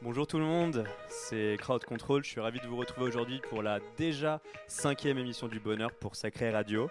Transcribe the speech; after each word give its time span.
Bonjour 0.00 0.28
tout 0.28 0.38
le 0.38 0.44
monde, 0.44 0.84
c'est 1.08 1.56
Crowd 1.58 1.84
Control. 1.84 2.22
Je 2.22 2.28
suis 2.28 2.40
ravi 2.40 2.60
de 2.60 2.66
vous 2.68 2.76
retrouver 2.76 3.08
aujourd'hui 3.08 3.40
pour 3.50 3.64
la 3.64 3.80
déjà 3.96 4.40
cinquième 4.68 5.18
émission 5.18 5.48
du 5.48 5.58
Bonheur 5.58 5.90
pour 5.92 6.14
Sacré 6.14 6.50
Radio. 6.52 6.88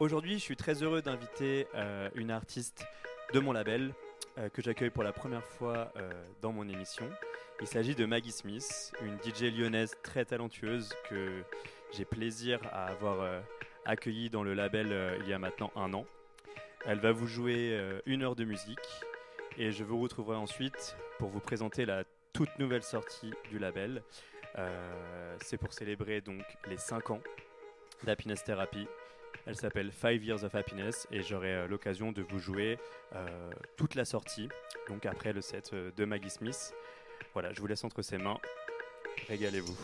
Aujourd'hui, 0.00 0.34
je 0.34 0.40
suis 0.40 0.56
très 0.56 0.82
heureux 0.82 1.00
d'inviter 1.00 1.68
euh, 1.76 2.10
une 2.16 2.32
artiste 2.32 2.86
de 3.32 3.38
mon 3.38 3.52
label 3.52 3.94
euh, 4.36 4.48
que 4.48 4.62
j'accueille 4.62 4.90
pour 4.90 5.04
la 5.04 5.12
première 5.12 5.44
fois 5.44 5.92
euh, 5.94 6.10
dans 6.42 6.50
mon 6.50 6.68
émission. 6.68 7.08
Il 7.60 7.68
s'agit 7.68 7.94
de 7.94 8.04
Maggie 8.04 8.32
Smith, 8.32 8.92
une 9.00 9.16
DJ 9.18 9.56
lyonnaise 9.56 9.94
très 10.02 10.24
talentueuse 10.24 10.92
que 11.08 11.44
j'ai 11.92 12.04
plaisir 12.04 12.58
à 12.72 12.86
avoir 12.86 13.42
accueillie 13.84 14.28
dans 14.28 14.42
le 14.42 14.54
label 14.54 15.20
il 15.20 15.28
y 15.28 15.32
a 15.32 15.38
maintenant 15.38 15.70
un 15.76 15.94
an. 15.94 16.04
Elle 16.84 16.98
va 16.98 17.12
vous 17.12 17.28
jouer 17.28 17.80
une 18.06 18.24
heure 18.24 18.34
de 18.34 18.42
musique 18.42 18.88
et 19.56 19.70
je 19.70 19.84
vous 19.84 20.00
retrouverai 20.00 20.36
ensuite 20.36 20.96
pour 21.20 21.28
vous 21.28 21.38
présenter 21.38 21.86
la 21.86 22.02
toute 22.34 22.58
nouvelle 22.58 22.82
sortie 22.82 23.32
du 23.48 23.58
label. 23.58 24.02
Euh, 24.58 25.36
c'est 25.42 25.56
pour 25.56 25.72
célébrer 25.72 26.20
donc 26.20 26.42
les 26.66 26.76
5 26.76 27.10
ans 27.10 27.20
d'Happiness 28.02 28.44
Therapy. 28.44 28.86
Elle 29.46 29.56
s'appelle 29.56 29.90
5 29.92 30.22
Years 30.22 30.44
of 30.44 30.54
Happiness 30.54 31.06
et 31.10 31.22
j'aurai 31.22 31.54
euh, 31.54 31.66
l'occasion 31.66 32.12
de 32.12 32.22
vous 32.22 32.38
jouer 32.38 32.78
euh, 33.14 33.50
toute 33.76 33.94
la 33.94 34.04
sortie, 34.04 34.48
donc 34.88 35.06
après 35.06 35.32
le 35.32 35.40
set 35.40 35.74
de 35.74 36.04
Maggie 36.04 36.30
Smith. 36.30 36.74
Voilà, 37.32 37.52
je 37.52 37.60
vous 37.60 37.66
laisse 37.66 37.84
entre 37.84 38.02
ses 38.02 38.18
mains. 38.18 38.38
Régalez-vous. 39.28 39.76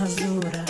Azzurra. 0.00 0.62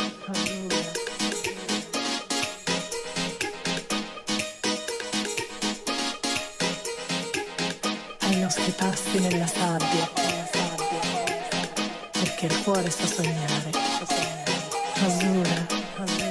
Ai 8.21 8.40
nostri 8.40 8.73
passi 8.73 9.18
nella 9.18 9.46
sabbia, 9.46 10.10
nella 10.16 10.49
sabbia, 10.51 11.01
perché 12.12 12.46
il 12.46 12.62
cuore 12.62 12.90
sa 12.90 13.06
sognare, 13.06 13.71
azzurra. 14.95 16.27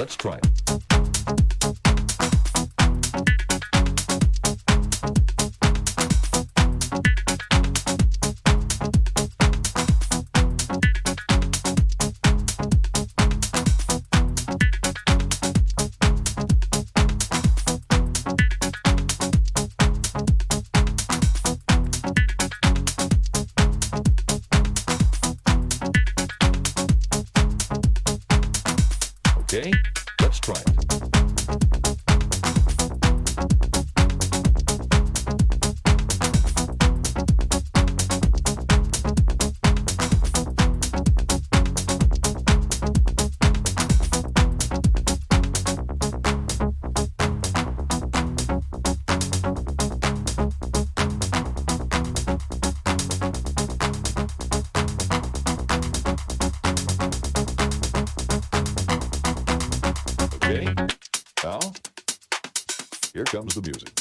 Let's 0.00 0.16
try 0.16 0.36
it. 0.36 0.49
Here 63.20 63.26
comes 63.26 63.54
the 63.54 63.60
music. 63.60 63.99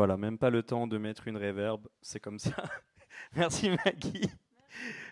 Voilà, 0.00 0.16
même 0.16 0.38
pas 0.38 0.48
le 0.48 0.62
temps 0.62 0.86
de 0.86 0.96
mettre 0.96 1.28
une 1.28 1.36
réverb, 1.36 1.86
c'est 2.00 2.20
comme 2.20 2.38
ça. 2.38 2.54
Merci 3.36 3.68
Maggie. 3.68 4.30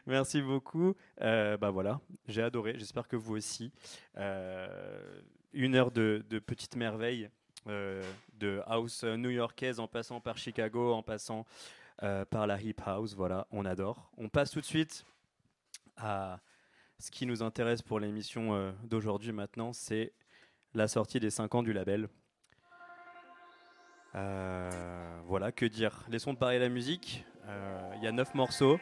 Merci 0.07 0.41
beaucoup. 0.41 0.95
Euh, 1.20 1.59
bah 1.59 1.68
voilà, 1.68 2.01
j'ai 2.26 2.43
adoré. 2.43 2.72
J'espère 2.78 3.07
que 3.07 3.14
vous 3.14 3.36
aussi. 3.36 3.70
Euh, 4.16 5.20
une 5.53 5.74
heure 5.74 5.91
de, 5.91 6.24
de 6.30 6.39
petite 6.39 6.74
merveille, 6.74 7.28
euh, 7.66 8.03
de 8.39 8.62
house 8.64 9.05
new-yorkaise 9.05 9.78
en 9.78 9.89
passant 9.89 10.22
par 10.22 10.39
Chicago, 10.39 10.95
en 10.95 11.03
passant 11.03 11.45
par 11.99 12.47
la 12.47 12.59
hip 12.59 12.80
house. 12.86 13.14
Voilà, 13.14 13.47
on 13.51 13.66
adore. 13.66 14.11
On 14.16 14.30
passe 14.30 14.53
tout 14.53 14.62
de 14.62 14.64
suite 14.64 15.05
à 15.99 16.41
ce 16.99 17.11
qui 17.11 17.26
nous 17.26 17.43
intéresse 17.43 17.82
pour 17.82 18.01
l'émission 18.01 18.74
d'aujourd'hui 18.84 19.32
maintenant, 19.32 19.74
c'est 19.74 20.14
la 20.72 20.89
sortie 20.89 21.20
des 21.20 21.28
5 21.28 21.57
ans 21.57 21.62
du 21.62 21.74
label. 21.74 22.09
Euh, 24.14 24.70
voilà, 25.26 25.52
que 25.52 25.66
dire 25.66 26.04
Laissons 26.11 26.34
parler 26.34 26.59
la 26.59 26.68
musique. 26.68 27.24
Euh, 27.48 27.92
Il 27.96 28.04
y 28.04 28.06
a 28.06 28.12
9 28.12 28.34
morceaux. 28.34 28.78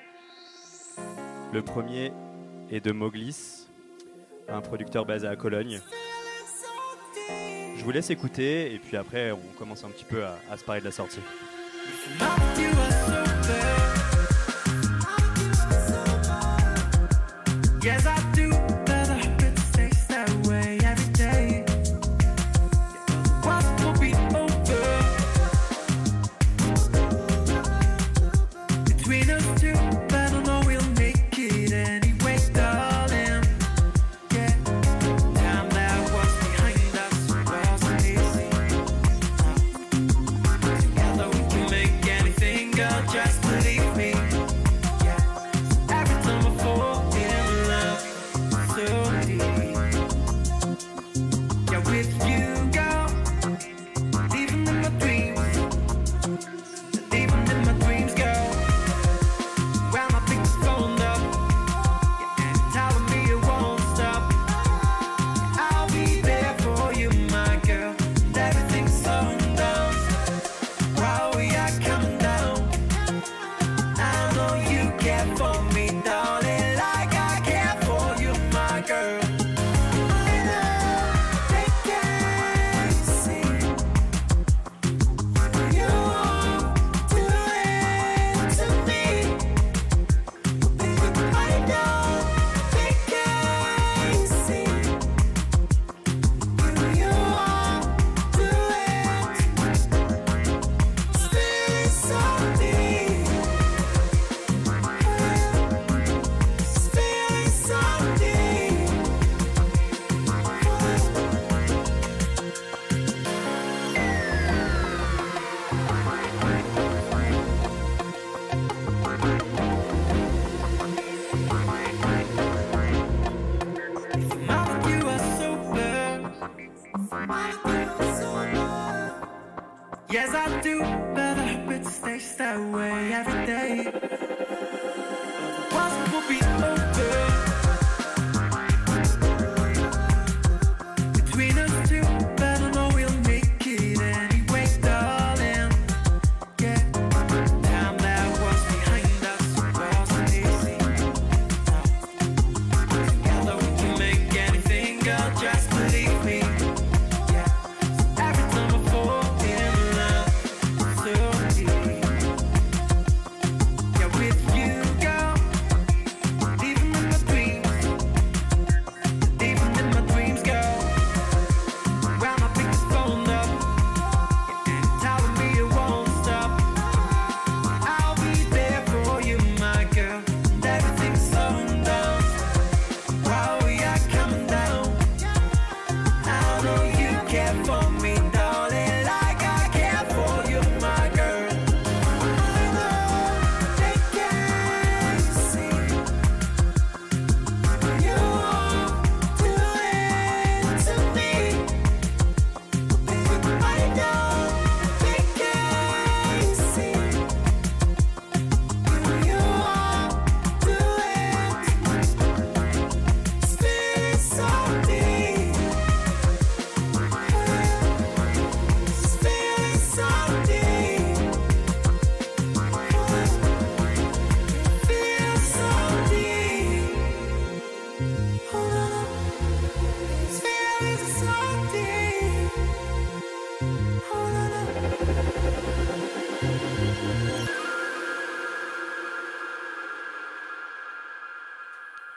Le 1.53 1.63
premier 1.63 2.13
est 2.71 2.81
de 2.81 2.93
Moglis, 2.93 3.69
un 4.49 4.61
producteur 4.61 5.07
basé 5.07 5.27
à 5.29 5.37
Cologne. 5.37 5.81
Je 7.77 7.85
vous 7.85 7.91
laisse 7.91 8.11
écouter 8.11 8.75
et 8.75 8.79
puis 8.79 8.97
après 8.97 9.31
on 9.31 9.41
commence 9.59 9.85
un 9.85 9.91
petit 9.91 10.05
peu 10.05 10.25
à 10.25 10.57
se 10.57 10.65
parler 10.65 10.81
de 10.81 10.87
la 10.87 10.93
sortie. 10.93 11.21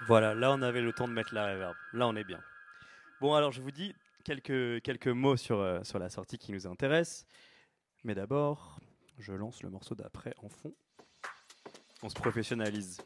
Voilà, 0.10 0.34
là 0.34 0.51
on 0.51 0.64
avait 0.64 0.82
le 0.82 0.91
temps 0.91 1.07
de 1.07 1.14
mettre 1.14 1.36
la 1.36 1.51
reverb. 1.51 1.76
Là 1.93 2.07
on 2.07 2.16
est 2.16 2.24
bien. 2.24 2.39
Bon 3.22 3.36
alors 3.36 3.51
je 3.51 3.62
vous 3.62 3.70
dis 3.70 3.93
quelques, 4.24 4.82
quelques 4.82 5.07
mots 5.07 5.38
sur, 5.38 5.60
euh, 5.60 5.84
sur 5.84 5.99
la 5.99 6.10
sortie 6.10 6.39
qui 6.39 6.51
nous 6.51 6.66
intéresse. 6.66 7.28
Mais 8.03 8.16
d'abord, 8.16 8.80
je 9.20 9.34
lance 9.34 9.62
le 9.62 9.70
morceau 9.70 9.93
d'après 9.93 10.34
en 10.41 10.49
fond. 10.49 10.74
On 12.01 12.10
se 12.10 12.16
professionnalise. 12.16 12.97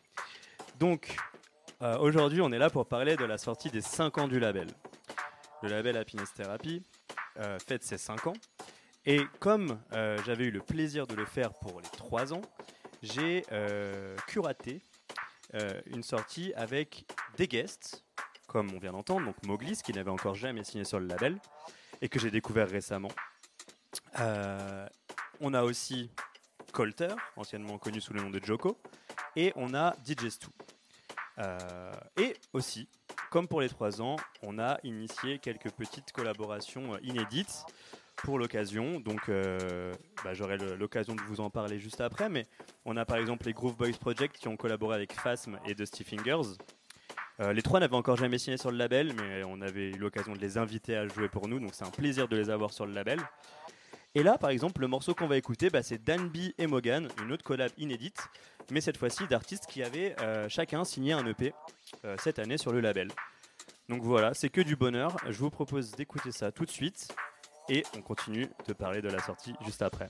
Donc 0.80 1.18
euh, 1.82 1.98
aujourd'hui 1.98 2.40
on 2.40 2.54
est 2.54 2.58
là 2.58 2.70
pour 2.70 2.88
parler 2.88 3.18
de 3.18 3.26
la 3.26 3.38
sortie 3.38 3.70
des 3.70 3.82
5 3.82 4.20
ans 4.20 4.28
du 4.30 4.40
label. 4.40 4.70
Le 5.62 5.68
label 5.68 5.98
Happiness 5.98 6.34
Therapy 6.34 6.84
euh, 7.38 7.60
fête 7.60 7.84
ses 7.84 7.98
5 7.98 8.28
ans. 8.28 8.38
Et 9.06 9.20
comme 9.42 9.78
euh, 9.92 10.18
j'avais 10.26 10.46
eu 10.46 10.52
le 10.52 10.62
plaisir 10.62 11.06
de 11.06 11.16
le 11.16 11.26
faire 11.26 11.54
pour 11.54 11.82
les 11.82 11.90
3 11.98 12.34
ans, 12.34 12.44
j'ai 13.02 13.44
curaté 14.28 14.82
euh, 15.56 15.82
une 15.88 16.04
sortie 16.04 16.54
avec 16.56 17.06
des 17.38 17.48
guests, 17.48 18.04
comme 18.48 18.74
on 18.74 18.80
vient 18.80 18.92
d'entendre, 18.92 19.26
donc 19.26 19.36
Moglis, 19.44 19.82
qui 19.84 19.94
n'avait 19.94 20.12
encore 20.12 20.36
jamais 20.36 20.64
signé 20.64 20.84
sur 20.84 21.00
le 21.00 21.08
label, 21.08 21.38
et 22.02 22.10
que 22.10 22.20
j'ai 22.20 22.32
découvert 22.32 22.70
récemment. 22.70 23.12
Euh, 24.20 24.88
on 25.40 25.54
a 25.54 25.64
aussi 25.64 26.12
Colter, 26.72 27.16
anciennement 27.36 27.78
connu 27.78 28.02
sous 28.02 28.14
le 28.14 28.22
nom 28.22 28.30
de 28.30 28.44
Joko, 28.44 28.78
et 29.36 29.54
on 29.56 29.74
a 29.74 29.96
DJ 30.06 30.30
Stu. 30.30 30.48
Euh, 31.40 31.94
et 32.18 32.36
aussi, 32.54 32.88
comme 33.32 33.48
pour 33.48 33.62
les 33.62 33.70
3 33.70 34.02
ans, 34.02 34.18
on 34.42 34.60
a 34.60 34.80
initié 34.84 35.40
quelques 35.40 35.72
petites 35.72 36.12
collaborations 36.12 36.94
euh, 36.94 36.98
inédites 37.02 37.66
pour 38.18 38.40
l'occasion. 38.40 39.00
Donc, 39.00 39.30
euh, 39.30 39.92
bah, 40.24 40.34
j'aurai 40.34 40.58
l'occasion 40.58 41.16
de 41.16 41.22
vous 41.22 41.42
en 41.42 41.50
parler 41.50 41.80
juste 41.80 42.02
après. 42.02 42.30
Mais 42.30 42.46
on 42.86 42.98
a 42.98 43.06
par 43.06 43.18
exemple 43.18 43.46
les 43.46 43.54
Groove 43.54 43.76
Boys 43.76 43.98
Project 44.00 44.38
qui 44.38 44.48
ont 44.48 44.58
collaboré 44.58 44.96
avec 44.96 45.14
Phasm 45.14 45.60
et 45.66 45.76
Dusty 45.76 46.04
Fingers. 46.04 46.58
Euh, 47.40 47.52
les 47.52 47.62
trois 47.62 47.80
n'avaient 47.80 47.96
encore 47.96 48.16
jamais 48.16 48.38
signé 48.38 48.58
sur 48.58 48.72
le 48.72 48.78
label, 48.78 49.14
mais 49.16 49.44
on 49.44 49.62
avait 49.62 49.90
eu 49.90 49.98
l'occasion 49.98 50.34
de 50.34 50.40
les 50.40 50.58
inviter 50.58 50.96
à 50.96 51.08
jouer 51.08 51.30
pour 51.30 51.48
nous. 51.48 51.60
Donc, 51.60 51.72
c'est 51.74 51.86
un 51.86 51.92
plaisir 51.92 52.28
de 52.28 52.36
les 52.36 52.50
avoir 52.50 52.72
sur 52.72 52.86
le 52.86 52.94
label. 52.94 53.20
Et 54.16 54.22
là, 54.22 54.38
par 54.38 54.52
exemple, 54.52 54.82
le 54.82 54.88
morceau 54.88 55.16
qu'on 55.16 55.26
va 55.26 55.38
écouter, 55.38 55.72
bah, 55.72 55.82
c'est 55.82 56.04
Danby 56.04 56.54
et 56.60 56.68
Morgan, 56.68 57.08
une 57.24 57.32
autre 57.32 57.44
collab 57.44 57.72
inédite, 57.78 58.28
mais 58.72 58.80
cette 58.80 58.98
fois-ci 58.98 59.26
d'artistes 59.28 59.66
qui 59.66 59.82
avaient 59.82 60.16
euh, 60.22 60.48
chacun 60.50 60.84
signé 60.84 61.14
un 61.14 61.26
EP 61.26 61.54
cette 62.18 62.40
année 62.40 62.58
sur 62.58 62.72
le 62.72 62.80
label. 62.80 63.10
Donc 63.90 64.02
voilà, 64.04 64.34
c'est 64.34 64.50
que 64.50 64.62
du 64.62 64.76
bonheur. 64.76 65.18
Je 65.28 65.38
vous 65.38 65.50
propose 65.50 65.92
d'écouter 65.92 66.32
ça 66.32 66.52
tout 66.52 66.66
de 66.66 66.72
suite 66.72 67.08
et 67.70 67.84
on 67.98 68.02
continue 68.02 68.50
de 68.68 68.74
parler 68.74 69.02
de 69.02 69.10
la 69.10 69.20
sortie 69.20 69.54
juste 69.66 69.82
après. 69.82 70.10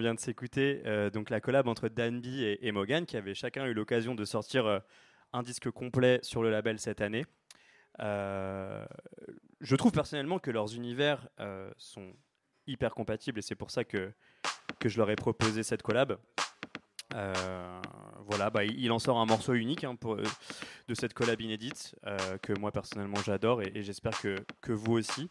Vient 0.00 0.14
de 0.14 0.20
s'écouter 0.20 0.82
euh, 0.86 1.10
donc 1.10 1.30
la 1.30 1.40
collab 1.40 1.68
entre 1.68 1.88
Danby 1.88 2.44
et, 2.44 2.66
et 2.66 2.72
Morgan, 2.72 3.06
qui 3.06 3.16
avaient 3.16 3.34
chacun 3.34 3.66
eu 3.66 3.74
l'occasion 3.74 4.14
de 4.14 4.24
sortir 4.24 4.66
euh, 4.66 4.78
un 5.32 5.42
disque 5.42 5.70
complet 5.70 6.18
sur 6.22 6.42
le 6.42 6.50
label 6.50 6.78
cette 6.78 7.00
année. 7.00 7.24
Euh, 8.00 8.84
je 9.60 9.76
trouve 9.76 9.92
personnellement 9.92 10.38
que 10.38 10.50
leurs 10.50 10.74
univers 10.74 11.28
sont 11.76 12.12
hyper 12.66 12.94
compatibles 12.94 13.38
et 13.38 13.42
c'est 13.42 13.54
pour 13.54 13.70
ça 13.70 13.84
que, 13.84 14.12
que 14.78 14.88
je 14.88 14.96
leur 14.96 15.10
ai 15.10 15.16
proposé 15.16 15.62
cette 15.62 15.82
collab. 15.82 16.18
Voilà, 17.12 18.48
bah, 18.50 18.64
il 18.64 18.90
en 18.92 18.98
sort 18.98 19.18
un 19.18 19.26
morceau 19.26 19.54
unique 19.54 19.84
hein, 19.84 19.96
de 20.88 20.94
cette 20.94 21.14
collab 21.14 21.40
inédite 21.40 21.94
que 22.42 22.58
moi 22.58 22.72
personnellement 22.72 23.20
j'adore 23.24 23.62
et, 23.62 23.72
et 23.74 23.82
j'espère 23.82 24.18
que, 24.20 24.36
que 24.60 24.72
vous 24.72 24.92
aussi. 24.92 25.30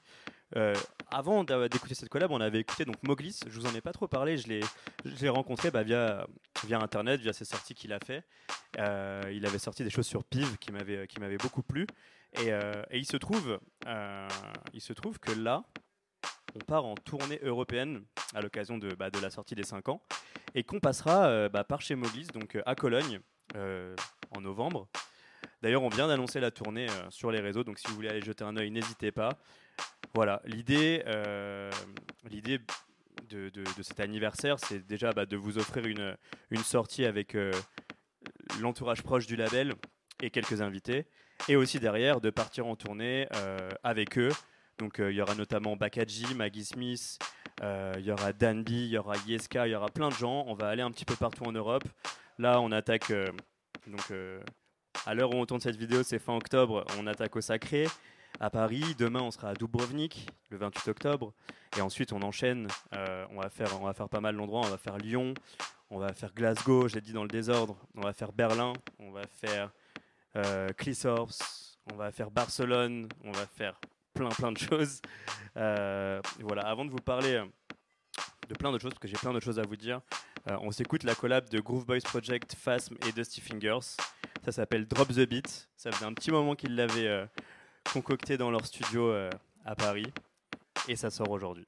Euh, 0.55 0.73
avant 1.11 1.43
d'écouter 1.43 1.95
cette 1.95 2.09
collab, 2.09 2.31
on 2.31 2.41
avait 2.41 2.59
écouté 2.59 2.85
donc 2.85 3.01
Moglis. 3.03 3.39
Je 3.47 3.59
vous 3.59 3.65
en 3.65 3.75
ai 3.75 3.81
pas 3.81 3.91
trop 3.91 4.07
parlé. 4.07 4.37
Je 4.37 4.47
l'ai, 4.47 5.29
rencontré 5.29 5.71
bah, 5.71 5.83
via 5.83 6.27
internet, 6.71 7.21
via 7.21 7.33
ses 7.33 7.45
sorties 7.45 7.75
qu'il 7.75 7.93
a 7.93 7.99
fait. 7.99 8.23
Euh, 8.77 9.21
il 9.31 9.45
avait 9.45 9.59
sorti 9.59 9.83
des 9.83 9.89
choses 9.89 10.07
sur 10.07 10.23
Piv 10.23 10.57
qui 10.57 10.71
m'avaient 10.71 11.37
beaucoup 11.37 11.63
plu. 11.63 11.87
Et, 12.41 12.51
euh, 12.51 12.83
il 12.93 13.05
se 13.05 13.17
trouve, 13.17 13.59
que 15.19 15.31
là, 15.31 15.63
on 16.55 16.59
part 16.59 16.85
en 16.85 16.95
tournée 16.95 17.39
européenne 17.43 18.03
à 18.33 18.41
l'occasion 18.41 18.77
de, 18.77 18.93
bah, 18.93 19.09
la 19.21 19.29
sortie 19.29 19.55
des 19.55 19.63
5 19.63 19.89
ans 19.89 20.03
et 20.55 20.63
qu'on 20.63 20.79
passera 20.79 21.49
bah, 21.49 21.63
par 21.63 21.81
chez 21.81 21.95
Moglis, 21.95 22.27
donc 22.33 22.57
à 22.65 22.75
Cologne, 22.75 23.19
en 23.55 24.41
novembre. 24.41 24.87
D'ailleurs, 25.61 25.83
on 25.83 25.89
vient 25.89 26.07
d'annoncer 26.07 26.39
la 26.39 26.51
tournée 26.51 26.87
sur 27.09 27.31
les 27.31 27.39
réseaux, 27.39 27.63
donc 27.63 27.79
si 27.79 27.87
vous 27.87 27.95
voulez 27.95 28.09
aller 28.09 28.21
jeter 28.21 28.43
un 28.43 28.55
œil, 28.57 28.71
n'hésitez 28.71 29.11
pas. 29.11 29.37
Voilà, 30.15 30.41
l'idée, 30.45 31.03
euh, 31.05 31.69
l'idée 32.29 32.59
de, 33.29 33.51
cet 33.83 33.99
anniversaire, 33.99 34.57
c'est 34.59 34.85
déjà 34.85 35.11
bah, 35.11 35.25
de 35.25 35.37
vous 35.37 35.59
offrir 35.59 35.85
une, 35.85 36.17
une 36.49 36.63
sortie 36.63 37.05
avec 37.05 37.35
euh, 37.35 37.51
l'entourage 38.59 39.03
proche 39.03 39.27
du 39.27 39.35
label 39.35 39.73
et 40.21 40.31
quelques 40.31 40.61
invités, 40.61 41.05
et 41.47 41.55
aussi 41.55 41.79
derrière 41.79 42.21
de 42.21 42.31
partir 42.31 42.65
en 42.65 42.75
tournée 42.75 43.27
euh, 43.35 43.69
avec 43.83 44.17
eux. 44.17 44.31
Donc 44.79 44.95
il 44.97 45.11
y 45.11 45.21
aura 45.21 45.35
notamment 45.35 45.75
Bakaji, 45.75 46.33
Maggie 46.35 46.65
Smith, 46.65 47.19
il 47.61 48.01
y 48.01 48.11
aura 48.11 48.33
Danby, 48.33 48.85
il 48.85 48.89
y 48.89 48.97
aura 48.97 49.15
Yeska, 49.27 49.67
il 49.67 49.71
y 49.71 49.75
aura 49.75 49.89
plein 49.89 50.09
de 50.09 50.13
gens. 50.13 50.45
On 50.47 50.55
va 50.55 50.69
aller 50.69 50.81
un 50.81 50.91
petit 50.91 51.05
peu 51.05 51.15
partout 51.15 51.43
en 51.43 51.51
Europe. 51.51 51.83
Là, 52.37 52.61
on 52.61 52.71
attaque 52.71 53.11
donc 53.87 54.13
à 55.05 55.13
l'heure 55.13 55.33
où 55.33 55.37
on 55.37 55.45
tourne 55.45 55.59
cette 55.59 55.75
vidéo, 55.75 56.01
c'est 56.03 56.17
fin 56.17 56.33
octobre. 56.33 56.85
On 56.97 57.07
attaque 57.07 57.35
au 57.35 57.41
Sacré 57.41 57.87
à 58.39 58.49
Paris. 58.49 58.95
Demain, 58.97 59.21
on 59.21 59.31
sera 59.31 59.49
à 59.49 59.53
Dubrovnik 59.53 60.27
le 60.49 60.57
28 60.57 60.89
octobre. 60.89 61.33
Et 61.77 61.81
ensuite, 61.81 62.13
on 62.13 62.21
enchaîne. 62.21 62.67
Euh, 62.93 63.25
on, 63.31 63.41
va 63.41 63.49
faire, 63.49 63.81
on 63.81 63.85
va 63.85 63.93
faire 63.93 64.09
pas 64.09 64.21
mal 64.21 64.35
d'endroits. 64.35 64.61
On 64.65 64.69
va 64.69 64.77
faire 64.77 64.97
Lyon, 64.97 65.33
on 65.89 65.99
va 65.99 66.13
faire 66.13 66.33
Glasgow, 66.33 66.87
j'ai 66.87 67.01
dit 67.01 67.13
dans 67.13 67.23
le 67.23 67.29
désordre. 67.29 67.77
On 67.95 68.01
va 68.01 68.13
faire 68.13 68.31
Berlin, 68.31 68.73
on 68.99 69.11
va 69.11 69.23
faire 69.27 69.71
euh, 70.35 70.69
on 71.91 71.95
va 71.95 72.11
faire 72.11 72.29
Barcelone, 72.29 73.07
on 73.23 73.31
va 73.31 73.47
faire 73.47 73.79
plein 74.13 74.29
plein 74.29 74.51
de 74.51 74.57
choses. 74.57 75.01
Euh, 75.57 76.21
voilà, 76.41 76.63
avant 76.67 76.85
de 76.85 76.91
vous 76.91 76.97
parler 76.97 77.33
euh, 77.33 77.45
de 78.47 78.53
plein 78.53 78.71
d'autres 78.71 78.83
choses, 78.83 78.91
parce 78.91 78.99
que 78.99 79.07
j'ai 79.07 79.17
plein 79.17 79.33
d'autres 79.33 79.45
choses 79.45 79.59
à 79.59 79.63
vous 79.63 79.75
dire, 79.75 80.01
on 80.61 80.71
s'écoute 80.71 81.03
la 81.03 81.13
collab 81.13 81.47
de 81.49 81.59
Groove 81.59 81.85
Boys 81.85 81.99
Project, 82.03 82.55
Phasm 82.55 82.95
et 83.07 83.11
Dusty 83.11 83.39
Fingers. 83.39 83.97
Ça 84.43 84.51
s'appelle 84.51 84.87
Drop 84.87 85.09
the 85.09 85.27
Beat. 85.27 85.69
Ça 85.75 85.91
faisait 85.91 86.05
un 86.05 86.13
petit 86.13 86.31
moment 86.31 86.55
qu'ils 86.55 86.75
l'avaient 86.75 87.27
euh, 87.87 87.91
concocté 87.91 88.37
dans 88.37 88.51
leur 88.51 88.65
studio 88.65 89.09
euh, 89.09 89.29
à 89.65 89.75
Paris. 89.75 90.11
Et 90.87 90.95
ça 90.95 91.09
sort 91.09 91.29
aujourd'hui. 91.29 91.67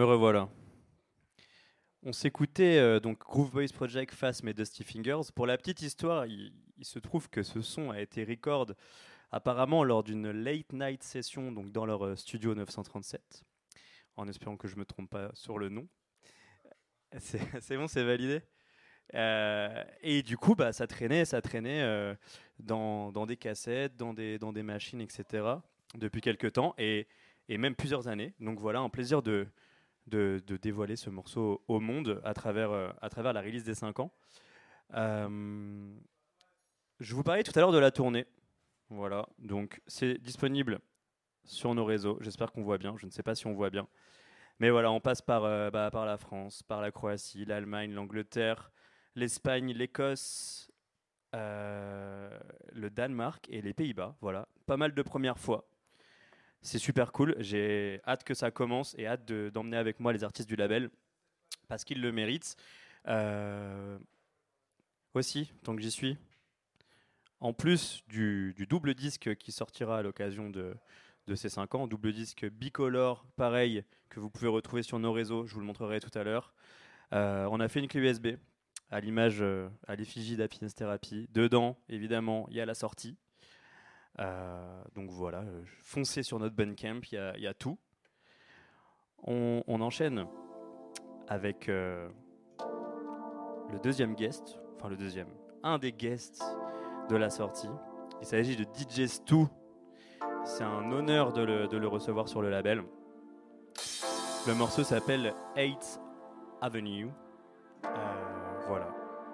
Me 0.00 0.06
revoilà. 0.06 0.48
On 2.04 2.14
s'écoutait 2.14 2.78
euh, 2.78 3.00
donc 3.00 3.18
Groove 3.18 3.50
Boys 3.50 3.68
Project 3.74 4.14
Fast 4.14 4.42
mais 4.44 4.54
Dusty 4.54 4.82
Fingers. 4.82 5.30
Pour 5.34 5.46
la 5.46 5.58
petite 5.58 5.82
histoire, 5.82 6.24
il, 6.24 6.54
se 6.80 6.98
trouve 6.98 7.28
que 7.28 7.42
ce 7.42 7.60
son 7.60 7.90
a 7.90 8.00
été 8.00 8.24
record 8.24 8.72
apparemment 9.30 9.84
lors 9.84 10.02
d'une 10.02 10.30
late 10.30 10.72
night 10.72 11.02
session 11.02 11.52
donc 11.52 11.70
dans 11.70 11.84
leur 11.84 12.06
euh, 12.06 12.16
studio 12.16 12.54
937, 12.54 13.44
en 14.16 14.26
espérant 14.26 14.56
que 14.56 14.68
je 14.68 14.76
me 14.76 14.86
trompe 14.86 15.10
pas 15.10 15.30
sur 15.34 15.58
le 15.58 15.68
nom. 15.68 15.86
C'est 17.18 17.76
bon, 17.76 17.86
c'est 17.86 18.02
validé. 18.02 18.40
Euh, 19.12 19.84
et 20.00 20.22
du 20.22 20.38
coup, 20.38 20.54
bah, 20.54 20.72
ça 20.72 20.86
traînait, 20.86 21.26
ça 21.26 21.42
traînait 21.42 22.16
dans, 22.58 23.12
dans 23.12 23.26
des 23.26 23.36
cassettes, 23.36 23.98
dans 23.98 24.14
des, 24.14 24.38
dans 24.38 24.54
des 24.54 24.62
machines, 24.62 25.02
etc. 25.02 25.44
depuis 25.94 26.22
quelques 26.22 26.54
temps 26.54 26.74
et, 26.78 27.06
et 27.50 27.58
même 27.58 27.74
plusieurs 27.74 28.08
années. 28.08 28.32
Donc 28.40 28.60
voilà, 28.60 28.80
un 28.80 28.88
plaisir 28.88 29.20
de, 29.20 29.46
de, 30.10 30.42
dévoiler 30.60 30.96
ce 30.96 31.10
morceau 31.10 31.62
au 31.68 31.80
monde 31.80 32.20
à 32.24 32.34
travers, 32.34 32.70
euh, 32.70 32.90
à 33.00 33.08
travers 33.08 33.32
la 33.32 33.40
release 33.40 33.64
des 33.64 33.74
5 33.74 34.00
ans. 34.00 34.12
Euh, 34.94 35.88
je 36.98 37.14
vous 37.14 37.22
parlais 37.22 37.42
tout 37.42 37.52
à 37.54 37.60
l'heure 37.60 37.72
de 37.72 37.78
la 37.78 37.90
tournée. 37.90 38.26
Voilà, 38.90 39.28
donc 39.38 39.80
c'est 39.86 40.18
disponible 40.18 40.80
sur 41.44 41.74
nos 41.74 41.84
réseaux. 41.84 42.18
J'espère 42.20 42.52
qu'on 42.52 42.62
voit 42.62 42.78
bien. 42.78 42.96
Je 42.98 43.06
ne 43.06 43.10
sais 43.10 43.22
pas 43.22 43.34
si 43.34 43.46
on 43.46 43.54
voit 43.54 43.70
bien. 43.70 43.86
Mais 44.58 44.68
voilà, 44.68 44.90
on 44.90 45.00
passe 45.00 45.22
par, 45.22 45.44
euh, 45.44 45.70
bah, 45.70 45.90
par 45.90 46.04
la 46.04 46.18
France, 46.18 46.62
par 46.62 46.82
la 46.82 46.90
Croatie, 46.90 47.44
l'Allemagne, 47.44 47.92
l'Angleterre, 47.92 48.70
l'Espagne, 49.14 49.72
l'Écosse, 49.72 50.70
le 51.32 52.88
Danemark 52.90 53.46
et 53.48 53.62
les 53.62 53.72
Pays-Bas. 53.72 54.16
Voilà, 54.20 54.48
pas 54.66 54.76
mal 54.76 54.92
de 54.92 55.02
premières 55.02 55.38
fois. 55.38 55.66
C'est 56.62 56.78
super 56.78 57.12
cool. 57.12 57.34
J'ai 57.38 58.00
hâte 58.06 58.24
que 58.24 58.34
ça 58.34 58.50
commence 58.50 58.94
et 58.98 59.06
hâte 59.06 59.24
de- 59.24 59.50
d'emmener 59.52 59.76
avec 59.76 59.98
moi 60.00 60.12
les 60.12 60.24
artistes 60.24 60.48
du 60.48 60.56
label 60.56 60.90
parce 61.68 61.84
qu'ils 61.84 62.00
le 62.00 62.12
méritent. 62.12 62.56
Euh, 63.08 63.98
aussi, 65.14 65.52
tant 65.64 65.74
que 65.74 65.82
j'y 65.82 65.90
suis, 65.90 66.18
en 67.40 67.52
plus 67.52 68.02
du, 68.08 68.54
du 68.56 68.66
double 68.66 68.94
disque 68.94 69.34
qui 69.36 69.52
sortira 69.52 69.98
à 69.98 70.02
l'occasion 70.02 70.50
de, 70.50 70.74
de 71.26 71.34
ces 71.34 71.48
5 71.48 71.74
ans, 71.74 71.86
double 71.86 72.12
disque 72.12 72.44
bicolore, 72.50 73.24
pareil, 73.36 73.84
que 74.10 74.20
vous 74.20 74.30
pouvez 74.30 74.48
retrouver 74.48 74.82
sur 74.82 74.98
nos 74.98 75.12
réseaux, 75.12 75.46
je 75.46 75.54
vous 75.54 75.60
le 75.60 75.66
montrerai 75.66 76.00
tout 76.00 76.16
à 76.18 76.22
l'heure. 76.24 76.52
Euh, 77.12 77.48
on 77.50 77.60
a 77.60 77.68
fait 77.68 77.80
une 77.80 77.88
clé 77.88 78.00
USB 78.00 78.36
à 78.90 79.00
l'image, 79.00 79.38
euh, 79.40 79.68
à 79.86 79.96
l'effigie 79.96 80.36
d'Happiness 80.36 80.74
Therapy. 80.74 81.28
Dedans, 81.32 81.78
évidemment, 81.88 82.46
il 82.50 82.56
y 82.56 82.60
a 82.60 82.66
la 82.66 82.74
sortie. 82.74 83.16
Euh, 84.18 84.82
donc 84.94 85.10
voilà, 85.10 85.38
euh, 85.38 85.62
foncez 85.82 86.22
sur 86.22 86.38
notre 86.38 86.54
Bandcamp, 86.54 87.00
il 87.10 87.14
y 87.14 87.18
a, 87.18 87.36
y 87.38 87.46
a 87.46 87.54
tout. 87.54 87.78
On, 89.22 89.62
on 89.66 89.80
enchaîne 89.80 90.26
avec 91.28 91.68
euh, 91.68 92.08
le 93.70 93.78
deuxième 93.78 94.14
guest, 94.14 94.58
enfin 94.76 94.88
le 94.88 94.96
deuxième, 94.96 95.28
un 95.62 95.78
des 95.78 95.92
guests 95.92 96.42
de 97.08 97.16
la 97.16 97.30
sortie. 97.30 97.68
Il 98.20 98.26
s'agit 98.26 98.56
de 98.56 98.64
DJ 98.64 99.06
Stu. 99.06 99.44
C'est 100.44 100.64
un 100.64 100.90
honneur 100.90 101.32
de 101.32 101.42
le, 101.42 101.86
recevoir 101.86 102.28
sur 102.28 102.42
le 102.42 102.50
label. 102.50 102.82
Le 104.46 104.54
morceau 104.54 104.82
s'appelle 104.82 105.34
8th 105.56 106.00
Avenue. 106.60 107.08
Voilà, 108.66 108.88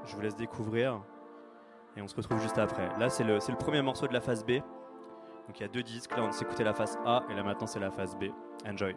je 0.05 0.15
vous 0.15 0.21
laisse 0.21 0.37
découvrir 0.37 1.03
et 1.97 2.03
on 2.03 2.09
se 2.09 2.17
retrouve 2.17 2.41
juste 2.41 2.59
après. 2.59 2.89
Là, 2.99 3.09
c'est 3.09 3.25
le, 3.25 3.35
le 3.35 3.57
premier 3.57 3.83
morceau 3.83 4.07
de 4.07 4.13
la 4.13 4.21
phase 4.21 4.45
B. 4.45 4.53
Donc 5.47 5.59
il 5.59 5.63
y 5.63 5.65
a 5.65 5.69
deux 5.69 5.83
disques. 5.83 6.11
Là, 6.17 6.23
on 6.23 6.31
écouté 6.31 6.65
la 6.65 6.75
phase 6.75 6.99
A 7.07 7.23
et 7.31 7.35
là 7.35 7.43
maintenant, 7.43 7.67
c'est 7.67 7.81
la 7.81 7.91
phase 7.91 8.17
B. 8.17 8.25
Enjoy. 8.69 8.97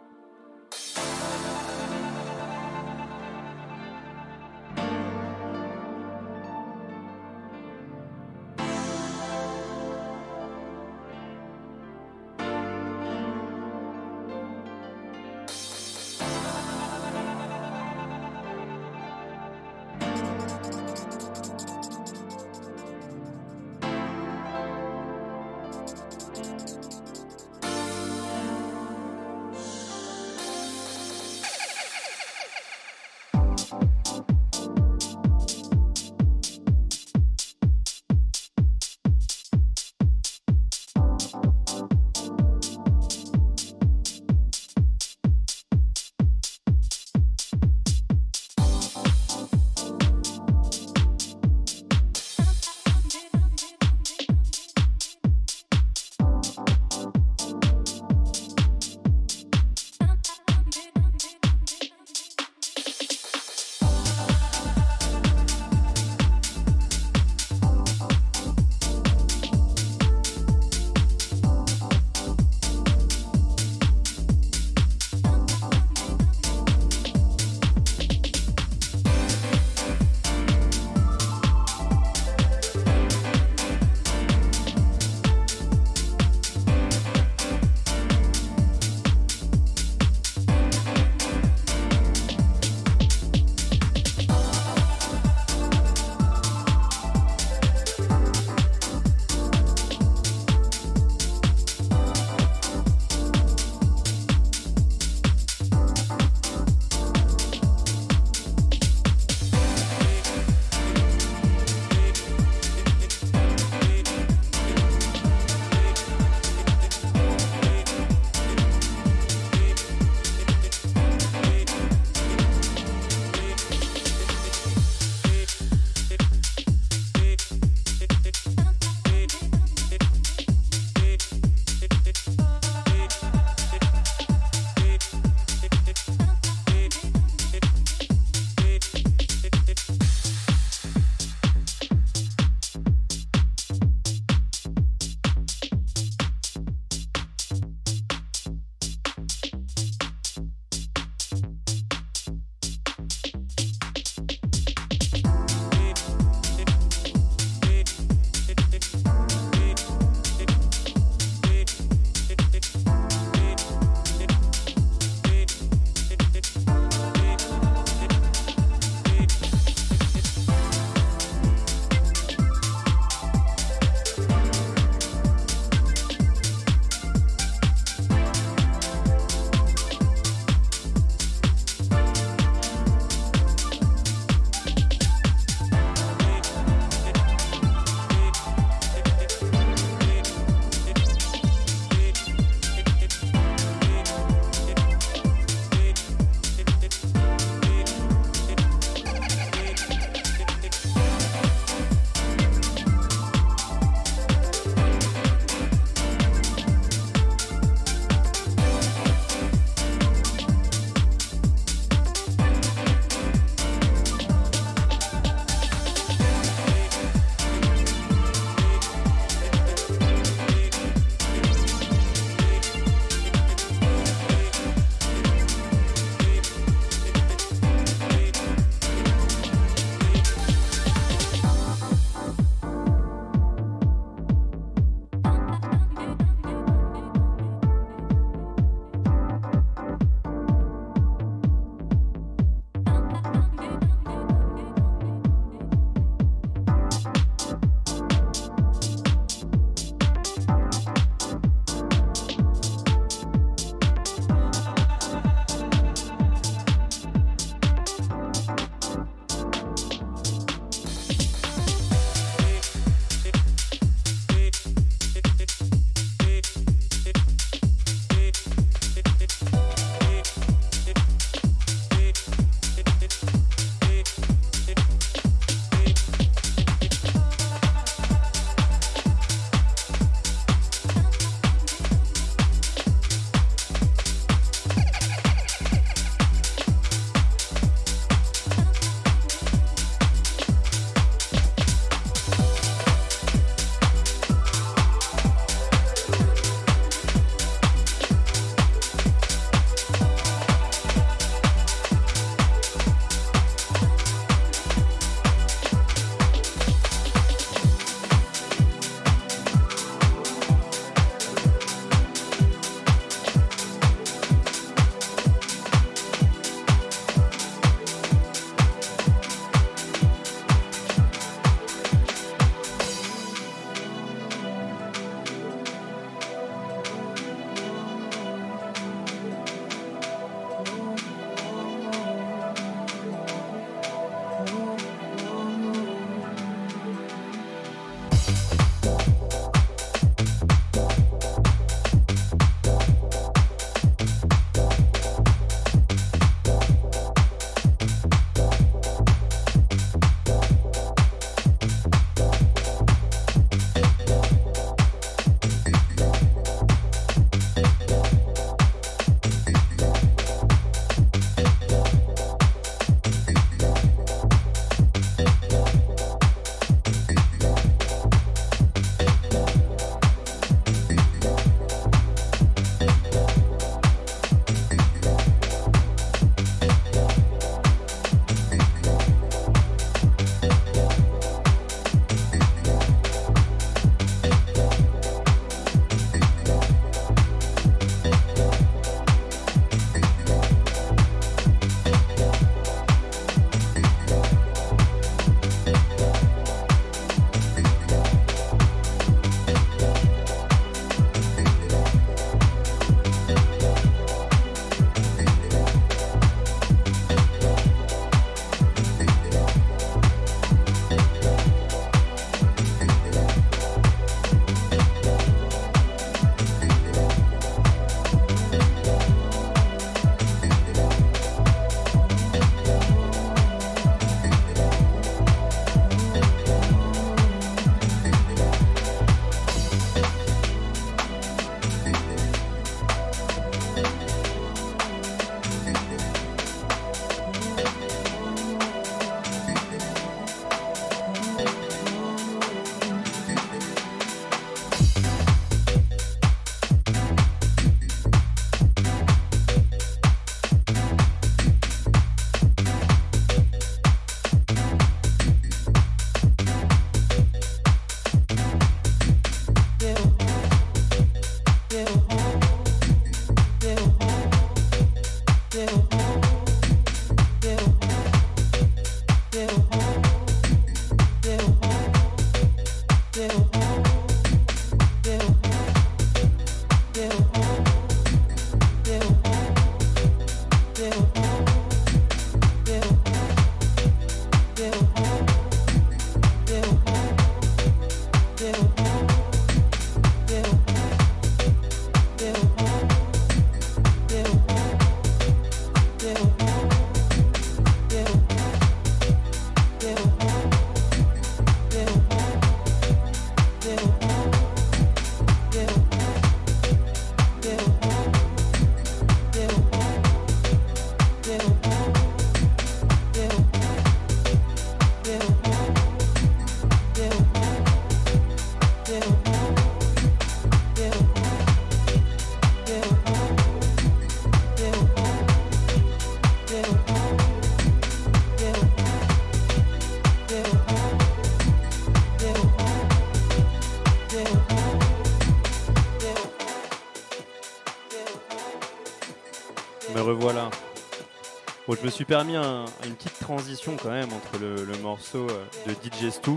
Suis 542.00 542.06
permis 542.06 542.34
un- 542.34 542.64
une 542.86 542.94
petite 542.94 543.18
transition 543.18 543.76
quand 543.76 543.90
même 543.90 544.10
entre 544.14 544.38
le, 544.38 544.64
morceau 544.78 545.28
euh, 545.28 545.44
de 545.66 545.72
DJ 545.72 546.10
Stu, 546.10 546.30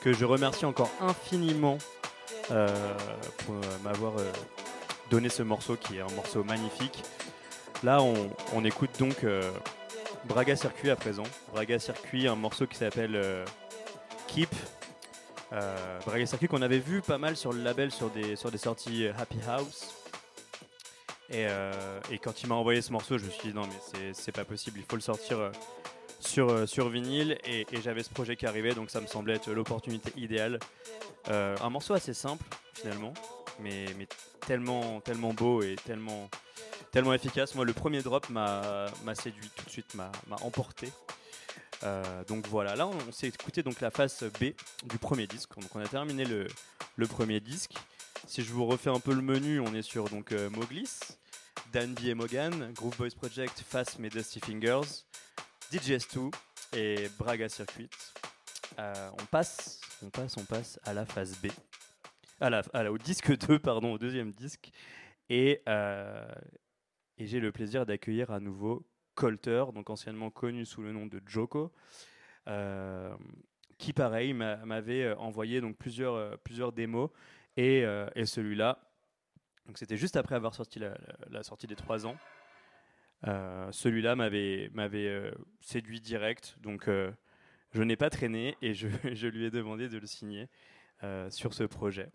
que 0.00 0.12
je 0.12 0.24
remercie 0.24 0.64
encore 0.66 0.88
infiniment 1.00 1.78
euh, 2.52 2.68
pour 3.38 3.56
euh, 3.56 3.78
m'avoir 3.82 4.12
donné 5.10 5.28
ce 5.30 5.42
morceau 5.42 5.74
qui 5.74 5.96
est 5.96 6.00
un 6.00 6.14
morceau 6.14 6.44
magnifique. 6.44 7.02
Là, 7.82 8.02
on, 8.02 8.64
écoute 8.64 8.90
donc 9.00 9.26
Braga 10.26 10.54
Circuit 10.54 10.90
à 10.90 10.96
présent. 10.96 11.24
Braga 11.52 11.80
Circuit, 11.80 12.28
un 12.28 12.36
morceau 12.36 12.68
qui 12.68 12.76
s'appelle 12.76 13.44
Keep. 14.28 14.54
Braga 16.06 16.24
Circuit 16.24 16.46
qu'on 16.46 16.62
avait 16.62 16.78
vu 16.78 17.02
pas 17.02 17.18
mal 17.18 17.36
sur 17.36 17.52
le 17.52 17.62
label 17.62 17.90
sur 17.90 18.10
des, 18.10 18.36
sorties 18.36 19.08
Happy 19.18 19.38
House. 19.48 20.03
Et, 21.30 21.46
euh, 21.48 22.00
et 22.10 22.18
quand 22.18 22.42
il 22.42 22.48
m'a 22.48 22.54
envoyé 22.54 22.82
ce 22.82 22.92
morceau, 22.92 23.16
je 23.18 23.24
me 23.24 23.30
suis 23.30 23.48
dit 23.48 23.54
non 23.54 23.62
mais 23.66 24.12
c'est- 24.12 24.32
pas 24.32 24.44
possible, 24.44 24.78
il 24.78 24.84
faut 24.84 24.96
le 24.96 25.02
sortir 25.02 25.38
euh, 25.38 25.50
sur, 26.20 26.50
euh, 26.50 26.66
sur 26.66 26.88
vinyle. 26.90 27.38
Et, 27.44 27.66
j'avais 27.82 28.02
ce 28.02 28.10
projet 28.10 28.36
qui 28.36 28.46
arrivait, 28.46 28.74
donc 28.74 28.90
ça 28.90 29.00
me 29.00 29.06
semblait 29.06 29.34
être 29.34 29.50
l'opportunité 29.50 30.12
idéale. 30.16 30.58
Un 31.28 31.70
morceau 31.70 31.94
assez 31.94 32.12
simple 32.12 32.44
finalement, 32.74 33.14
mais, 33.60 33.86
tellement, 34.46 35.00
tellement 35.00 35.32
beau 35.32 35.62
et 35.62 35.76
tellement, 35.86 36.28
tellement 36.92 37.14
efficace. 37.14 37.54
Moi, 37.54 37.64
le 37.64 37.72
premier 37.72 38.02
drop 38.02 38.28
m'a 38.28 38.88
séduit 39.14 39.48
tout 39.56 39.64
de 39.64 39.70
suite, 39.70 39.94
m'a 39.94 40.10
emporté. 40.42 40.90
Donc 42.28 42.46
voilà, 42.48 42.76
là 42.76 42.86
on, 42.86 42.92
on 43.08 43.12
s'est 43.12 43.28
écouté 43.28 43.62
donc 43.62 43.80
la 43.80 43.90
face 43.90 44.24
B 44.40 44.52
du 44.84 44.98
premier 44.98 45.26
disque. 45.26 45.50
Donc 45.58 45.74
on 45.74 45.80
a 45.80 45.86
terminé 45.88 46.24
le, 46.24 46.46
le 46.96 47.06
premier 47.06 47.40
disque. 47.40 47.72
Si 48.26 48.42
je 48.42 48.52
vous 48.52 48.64
refais 48.66 48.90
un 48.90 49.00
peu 49.00 49.14
le 49.14 49.22
menu, 49.22 49.60
on 49.60 49.74
est 49.74 49.82
sur 49.82 50.08
donc 50.08 50.32
euh, 50.32 50.50
Moglis, 50.50 50.98
Danby 51.72 52.10
et 52.10 52.14
Mogan, 52.14 52.72
Groove 52.72 52.96
Boys 52.96 53.10
Project, 53.16 53.60
Fast 53.60 54.00
et 54.00 54.08
Dusty 54.08 54.40
Fingers, 54.40 55.04
DJS2 55.72 56.30
et 56.76 57.08
Braga 57.18 57.48
Circuit. 57.48 57.88
Euh, 58.78 59.10
on 59.20 59.24
passe, 59.26 59.80
on 60.02 60.10
passe, 60.10 60.36
on 60.36 60.44
passe 60.44 60.80
à 60.84 60.94
la 60.94 61.04
phase 61.06 61.36
B, 61.40 61.46
à 62.40 62.50
la, 62.50 62.62
au 62.92 62.98
disque 62.98 63.36
2, 63.46 63.58
pardon, 63.58 63.92
au 63.92 63.98
deuxième 63.98 64.32
disque. 64.32 64.70
Et, 65.28 65.62
euh, 65.68 66.26
et 67.18 67.26
j'ai 67.26 67.40
le 67.40 67.52
plaisir 67.52 67.86
d'accueillir 67.86 68.30
à 68.30 68.40
nouveau 68.40 68.84
Colter, 69.14 69.64
donc 69.72 69.90
anciennement 69.90 70.30
connu 70.30 70.64
sous 70.64 70.82
le 70.82 70.92
nom 70.92 71.06
de 71.06 71.20
Joko, 71.26 71.72
qui 73.78 73.92
pareil 73.92 74.32
m'a- 74.34 74.56
m'avait 74.64 75.12
envoyé 75.14 75.60
donc 75.60 75.76
plusieurs, 75.76 76.36
plusieurs 76.40 76.72
démos 76.72 77.10
et, 77.56 77.84
euh, 77.84 78.08
et 78.14 78.26
celui-là. 78.26 78.78
Donc 79.66 79.78
c'était 79.78 79.96
juste 79.96 80.16
après 80.16 80.34
avoir 80.34 80.54
sorti 80.54 80.78
la, 80.78 81.42
sortie 81.42 81.66
des 81.66 81.76
3 81.76 82.06
ans. 82.06 82.16
Euh, 83.26 83.72
celui-là 83.72 84.16
m'avait 84.16 84.70
m'avait 84.74 85.06
euh, 85.06 85.30
séduit 85.60 86.00
direct, 86.00 86.56
donc 86.60 86.88
je 87.72 87.82
n'ai 87.82 87.96
pas 87.96 88.10
traîné 88.10 88.56
et 88.60 88.74
je, 88.74 88.88
je 89.12 89.26
lui 89.26 89.44
ai 89.44 89.50
demandé 89.50 89.88
de 89.88 89.98
le 89.98 90.06
signer 90.06 90.48
sur 91.28 91.52
ce 91.52 91.64
projet. 91.64 92.10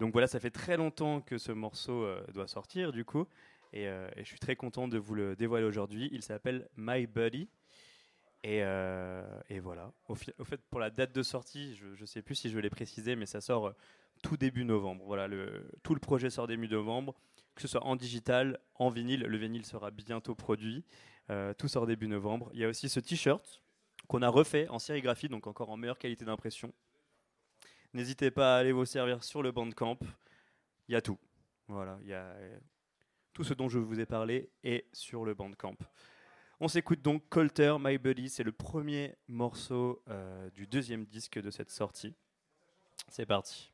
Donc 0.00 0.12
voilà, 0.12 0.26
ça 0.26 0.40
fait 0.40 0.50
très 0.50 0.78
longtemps 0.78 1.20
que 1.20 1.36
ce 1.36 1.52
morceau 1.52 2.08
doit 2.32 2.48
sortir 2.48 2.90
du 2.90 3.04
coup, 3.04 3.26
et, 3.74 3.86
je 4.16 4.24
suis 4.24 4.38
très 4.38 4.56
content 4.56 4.88
de 4.88 4.96
vous 4.96 5.14
le 5.14 5.36
dévoiler 5.36 5.66
aujourd'hui. 5.66 6.08
Il 6.12 6.22
s'appelle 6.22 6.66
My 6.76 7.06
Buddy. 7.06 7.48
Et, 8.42 8.60
et 9.50 9.60
voilà. 9.60 9.92
Au, 10.08 10.14
au 10.14 10.44
fait, 10.44 10.62
pour 10.70 10.80
la 10.80 10.88
date 10.88 11.12
de 11.12 11.22
sortie, 11.22 11.74
je 11.74 12.00
ne 12.00 12.06
sais 12.06 12.22
plus 12.22 12.34
si 12.34 12.48
je 12.48 12.58
l'ai 12.58 12.70
précisé, 12.70 13.14
mais 13.14 13.26
ça 13.26 13.42
sort 13.42 13.74
tout 14.22 14.36
début 14.36 14.64
novembre. 14.64 15.04
Voilà, 15.06 15.28
tout 15.82 15.94
le 15.94 16.00
projet 16.00 16.30
sort 16.30 16.46
début 16.46 16.68
novembre, 16.68 17.14
que 17.54 17.62
ce 17.62 17.68
soit 17.68 17.84
en 17.84 17.96
digital, 17.96 18.58
en 18.76 18.90
vinyle. 18.90 19.22
Le 19.22 19.36
vinyle 19.36 19.64
sera 19.64 19.90
bientôt 19.90 20.34
produit. 20.34 20.84
Euh, 21.30 21.54
tout 21.54 21.68
sort 21.68 21.86
début 21.86 22.08
novembre. 22.08 22.50
Il 22.52 22.60
y 22.60 22.64
a 22.64 22.68
aussi 22.68 22.88
ce 22.88 23.00
t-shirt 23.00 23.62
qu'on 24.08 24.22
a 24.22 24.28
refait 24.28 24.68
en 24.68 24.78
sérigraphie, 24.78 25.28
donc 25.28 25.46
encore 25.46 25.70
en 25.70 25.76
meilleure 25.76 25.98
qualité 25.98 26.24
d'impression. 26.24 26.72
N'hésitez 27.94 28.30
pas 28.30 28.56
à 28.56 28.58
aller 28.58 28.72
vous 28.72 28.84
servir 28.84 29.22
sur 29.22 29.42
le 29.42 29.52
Bandcamp. 29.52 29.98
Il 30.88 30.92
y 30.92 30.96
a 30.96 31.02
tout. 31.02 31.18
Voilà, 31.68 31.98
il 32.02 32.08
y 32.08 32.14
a 32.14 32.34
tout 33.32 33.44
ce 33.44 33.54
dont 33.54 33.68
je 33.68 33.78
vous 33.78 34.00
ai 34.00 34.06
parlé 34.06 34.50
est 34.64 34.86
sur 34.92 35.24
le 35.24 35.34
Bandcamp. 35.34 35.76
On 36.60 36.68
s'écoute 36.68 37.02
donc 37.02 37.28
Colter, 37.28 37.76
My 37.80 37.98
Buddy. 37.98 38.28
C'est 38.28 38.44
le 38.44 38.52
premier 38.52 39.16
morceau 39.26 40.02
euh, 40.08 40.50
du 40.50 40.66
deuxième 40.66 41.06
disque 41.06 41.40
de 41.40 41.50
cette 41.50 41.70
sortie. 41.70 42.14
C'est 43.08 43.26
parti. 43.26 43.71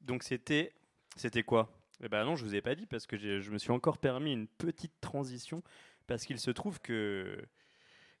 Donc 0.00 0.22
c'était 0.22 0.72
c'était 1.16 1.42
quoi? 1.42 1.70
Eh 2.02 2.08
ben 2.08 2.24
non, 2.24 2.36
je 2.36 2.44
vous 2.44 2.54
ai 2.54 2.60
pas 2.60 2.74
dit 2.74 2.86
parce 2.86 3.06
que 3.06 3.16
je 3.16 3.50
me 3.50 3.58
suis 3.58 3.70
encore 3.70 3.98
permis 3.98 4.32
une 4.32 4.48
petite 4.48 5.00
transition 5.00 5.62
parce 6.06 6.26
qu'il 6.26 6.38
se 6.40 6.50
trouve 6.50 6.80
que 6.80 7.40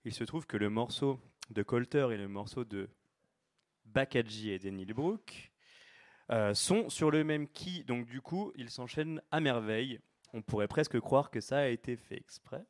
il 0.04 0.14
se 0.14 0.24
trouve 0.24 0.46
que 0.46 0.56
le 0.56 0.70
morceau 0.70 1.20
de 1.50 1.62
Colter 1.62 2.08
et 2.12 2.16
le 2.16 2.28
morceau 2.28 2.64
de 2.64 2.88
Bakaji 3.84 4.50
et 4.50 4.58
Daniel 4.58 4.94
Brook 4.94 5.50
euh, 6.30 6.54
sont 6.54 6.88
sur 6.88 7.10
le 7.10 7.24
même 7.24 7.48
key, 7.48 7.82
donc 7.84 8.06
du 8.06 8.20
coup 8.20 8.52
ils 8.54 8.70
s'enchaînent 8.70 9.20
à 9.32 9.40
merveille. 9.40 10.00
On 10.32 10.42
pourrait 10.42 10.68
presque 10.68 11.00
croire 11.00 11.30
que 11.30 11.40
ça 11.40 11.58
a 11.58 11.66
été 11.66 11.96
fait 11.96 12.16
exprès. 12.16 12.64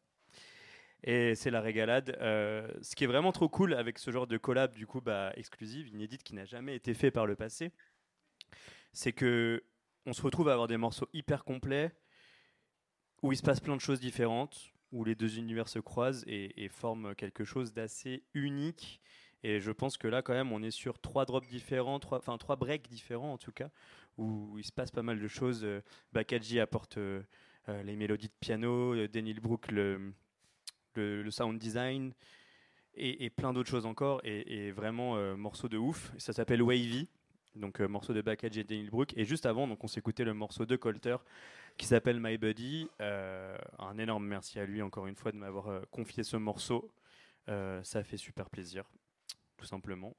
Et 1.04 1.34
c'est 1.34 1.50
la 1.50 1.60
régalade. 1.60 2.16
Euh, 2.20 2.68
ce 2.82 2.96
qui 2.96 3.04
est 3.04 3.06
vraiment 3.06 3.32
trop 3.32 3.48
cool 3.48 3.74
avec 3.74 3.98
ce 3.98 4.10
genre 4.10 4.26
de 4.26 4.36
collab, 4.38 4.74
du 4.74 4.86
coup, 4.86 5.00
bah, 5.00 5.32
exclusive, 5.36 5.88
inédite, 5.88 6.22
qui 6.22 6.34
n'a 6.34 6.44
jamais 6.44 6.74
été 6.74 6.94
fait 6.94 7.10
par 7.10 7.26
le 7.26 7.36
passé, 7.36 7.72
c'est 8.96 9.12
que 9.12 9.62
on 10.06 10.14
se 10.14 10.22
retrouve 10.22 10.48
à 10.48 10.52
avoir 10.52 10.68
des 10.68 10.78
morceaux 10.78 11.08
hyper 11.12 11.44
complets 11.44 11.92
où 13.22 13.30
il 13.30 13.36
se 13.36 13.42
passe 13.42 13.60
plein 13.60 13.76
de 13.76 13.80
choses 13.80 14.00
différentes, 14.00 14.72
où 14.90 15.04
les 15.04 15.14
deux 15.14 15.36
univers 15.38 15.68
se 15.68 15.78
croisent 15.78 16.24
et, 16.26 16.68
forment 16.70 17.14
quelque 17.14 17.44
chose 17.44 17.74
d'assez 17.74 18.22
unique. 18.32 19.02
Et 19.42 19.60
je 19.60 19.70
pense 19.70 19.98
que 19.98 20.08
là, 20.08 20.22
quand 20.22 20.32
même, 20.32 20.50
on 20.50 20.62
est 20.62 20.70
sur 20.70 20.98
trois 20.98 21.26
drops 21.26 21.46
différents, 21.46 22.00
trois, 22.00 22.18
enfin 22.18 22.38
trois 22.38 22.56
breaks 22.56 22.88
différents 22.88 23.34
en 23.34 23.38
tout 23.38 23.52
cas, 23.52 23.68
où 24.16 24.56
il 24.58 24.64
se 24.64 24.72
passe 24.72 24.90
pas 24.90 25.02
mal 25.02 25.20
de 25.20 25.28
choses. 25.28 25.62
Euh, 25.62 25.82
Bakaji 26.12 26.58
apporte 26.58 26.96
euh, 26.96 27.22
euh, 27.68 27.82
les 27.82 27.96
mélodies 27.96 28.28
de 28.28 28.34
piano, 28.40 29.06
Daniel 29.08 29.40
Brook 29.40 29.70
le, 29.72 30.14
sound 31.30 31.58
design 31.58 32.14
et, 32.94 33.28
plein 33.28 33.52
d'autres 33.52 33.68
choses 33.68 33.84
encore. 33.84 34.22
Et, 34.24 34.68
et 34.68 34.72
vraiment, 34.72 35.16
euh, 35.16 35.36
morceau 35.36 35.68
de 35.68 35.76
ouf. 35.76 36.12
Ça 36.16 36.32
s'appelle 36.32 36.62
Wavy. 36.62 37.08
Donc 37.56 37.80
euh, 37.80 37.88
morceau 37.88 38.12
de 38.12 38.20
Bakaji 38.20 38.60
et 38.60 38.64
Daniel 38.64 38.90
Brook. 38.90 39.12
Et 39.16 39.24
juste 39.24 39.46
avant, 39.46 39.66
donc 39.66 39.82
on 39.82 39.86
s'écoutait 39.86 40.24
le 40.24 40.34
morceau 40.34 40.66
de 40.66 40.76
Colter 40.76 41.16
qui 41.76 41.86
s'appelle 41.86 42.20
My 42.20 42.38
Buddy. 42.38 42.88
Euh, 43.00 43.56
un 43.78 43.98
énorme 43.98 44.26
merci 44.26 44.58
à 44.58 44.66
lui 44.66 44.82
encore 44.82 45.06
une 45.06 45.16
fois 45.16 45.32
de 45.32 45.36
m'avoir 45.36 45.68
euh, 45.68 45.80
confié 45.90 46.22
ce 46.22 46.36
morceau. 46.36 46.92
Ça 47.48 48.02
fait 48.02 48.16
super 48.16 48.50
plaisir, 48.50 48.82
tout 49.56 49.66
simplement. 49.66 50.16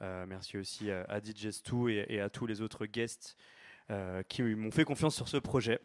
Merci 0.00 0.56
aussi 0.56 0.88
à, 0.92 1.02
à 1.08 1.18
DJ 1.18 1.50
Stu 1.50 1.92
et, 1.92 2.20
à 2.20 2.30
tous 2.30 2.46
les 2.46 2.60
autres 2.60 2.86
guests 2.86 3.36
qui 4.28 4.42
m'ont 4.42 4.70
fait 4.70 4.84
confiance 4.84 5.16
sur 5.16 5.26
ce 5.26 5.36
projet. 5.36 5.80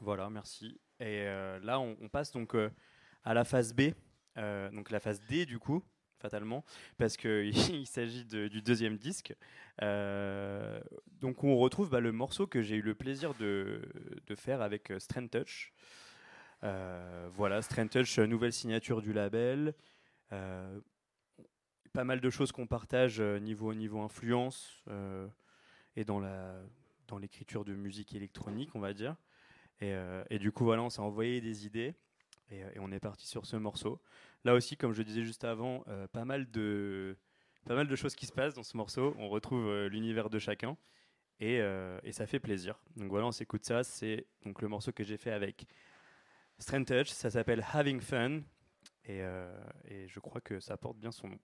Voilà, 0.00 0.30
merci. 0.30 0.80
Et 1.00 1.24
là, 1.24 1.80
on, 1.80 1.96
on 2.00 2.08
passe 2.08 2.30
donc 2.30 2.54
à 3.24 3.34
la 3.34 3.42
phase 3.42 3.74
B, 3.74 3.94
donc 4.36 4.90
la 4.90 5.00
phase 5.00 5.20
D 5.28 5.44
du 5.44 5.58
coup, 5.58 5.82
fatalement, 6.18 6.64
parce 6.98 7.16
qu'il 7.16 7.52
s'agit 7.86 8.24
du 8.24 8.62
deuxième 8.62 8.96
disque. 8.96 9.34
Euh, 9.82 10.80
donc 11.20 11.44
on 11.44 11.56
retrouve 11.56 11.90
bah, 11.90 12.00
le 12.00 12.12
morceau 12.12 12.46
que 12.46 12.62
j'ai 12.62 12.76
eu 12.76 12.82
le 12.82 12.94
plaisir 12.94 13.34
de, 13.34 13.82
faire 14.34 14.62
avec 14.62 14.90
euh, 14.90 14.98
Strand 14.98 15.28
Touch. 15.28 15.72
Euh, 16.64 17.28
voilà, 17.34 17.60
Strand 17.62 17.88
Touch, 17.88 18.18
euh, 18.18 18.26
nouvelle 18.26 18.52
signature 18.52 19.02
du 19.02 19.12
label. 19.12 19.74
Pas 21.92 22.04
mal 22.04 22.20
de 22.20 22.30
choses 22.30 22.52
qu'on 22.52 22.66
partage 22.66 23.20
niveau, 23.20 23.72
niveau 23.72 24.00
influence 24.00 24.84
et 25.94 26.04
dans 26.04 26.20
l'écriture 27.18 27.64
de 27.64 27.74
musique 27.74 28.14
électronique, 28.14 28.74
on 28.74 28.80
va 28.80 28.92
dire. 28.92 29.16
Et, 29.80 29.94
et 30.28 30.38
du 30.38 30.52
coup, 30.52 30.64
voilà, 30.64 30.82
on 30.82 30.90
s'est 30.90 31.00
envoyé 31.00 31.40
des 31.40 31.64
idées 31.64 31.94
et, 32.50 32.62
euh, 32.62 32.70
et 32.74 32.78
on 32.78 32.90
est 32.92 33.00
parti 33.00 33.26
sur 33.26 33.46
ce 33.46 33.56
morceau. 33.56 34.00
Là 34.44 34.54
aussi, 34.54 34.76
comme 34.76 34.92
je 34.92 35.02
disais 35.02 35.24
juste 35.24 35.44
avant, 35.44 35.84
euh, 35.88 36.06
pas 36.08 36.24
mal 36.24 36.50
de 36.50 37.16
pas 37.66 37.74
mal 37.74 37.88
de 37.88 37.96
choses 37.96 38.14
qui 38.14 38.26
se 38.26 38.32
passent 38.32 38.54
dans 38.54 38.62
ce 38.62 38.76
morceau. 38.76 39.14
On 39.18 39.28
retrouve 39.28 39.66
euh, 39.66 39.88
l'univers 39.88 40.30
de 40.30 40.38
chacun 40.38 40.76
et, 41.40 41.60
ça 42.12 42.26
fait 42.26 42.40
plaisir. 42.40 42.78
Donc 42.96 43.10
voilà, 43.10 43.26
on 43.26 43.32
s'écoute 43.32 43.64
ça. 43.64 43.82
C'est 43.82 44.26
donc 44.44 44.62
le 44.62 44.68
morceau 44.68 44.92
que 44.92 45.04
j'ai 45.04 45.16
fait 45.16 45.32
avec 45.32 45.66
Strand 46.58 46.84
Touch. 46.84 47.08
Ça 47.08 47.30
s'appelle 47.30 47.64
Having 47.72 48.00
Fun 48.00 48.40
et, 49.04 49.20
et 49.84 50.08
je 50.08 50.20
crois 50.20 50.40
que 50.40 50.60
ça 50.60 50.76
porte 50.76 50.96
bien 50.96 51.12
son 51.12 51.28
nom. 51.28 51.38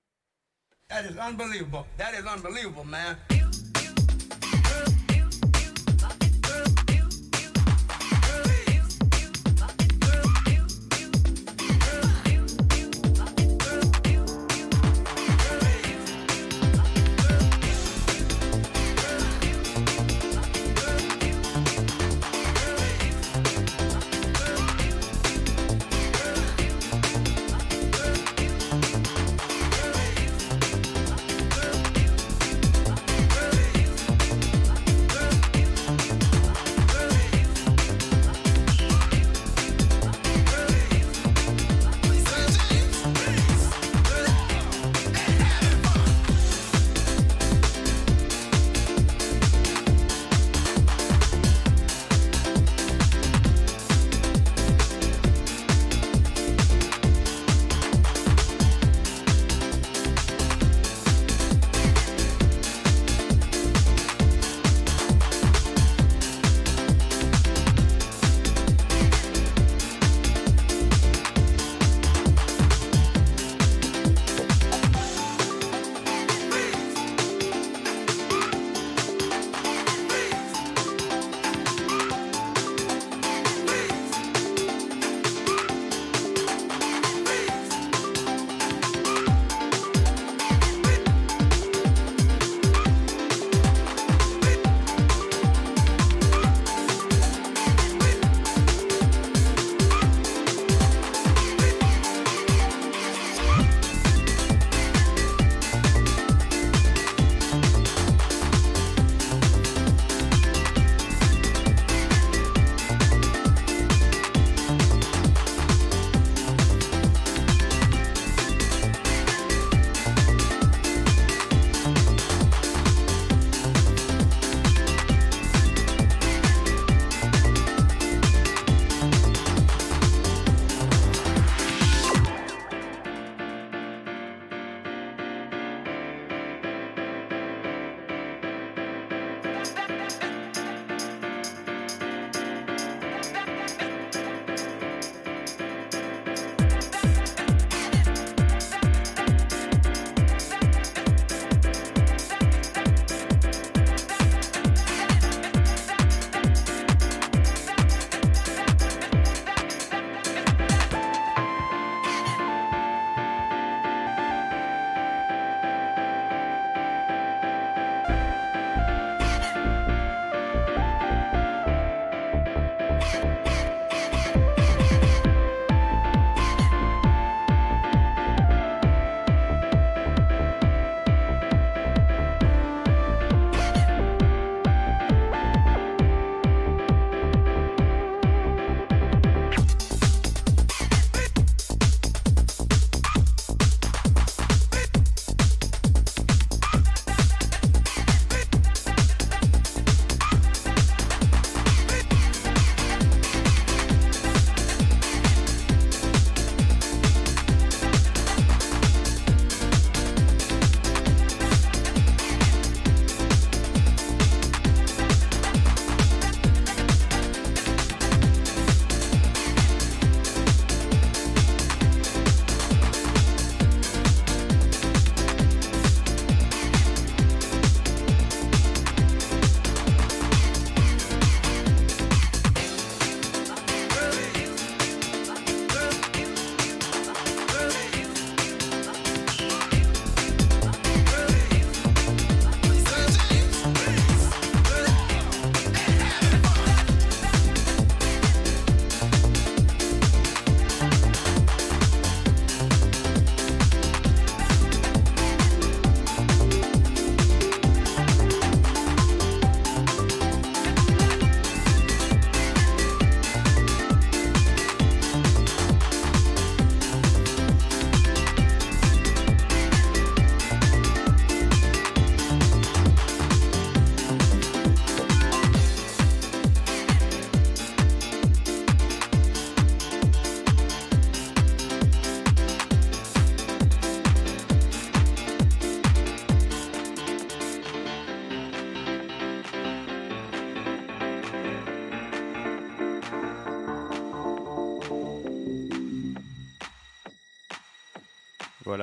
That 0.89 1.05
is 1.05 1.19
unbelievable. 1.19 1.85
That 1.99 2.13
is 2.15 2.27
unbelievable, 2.27 2.85
man. 2.85 3.17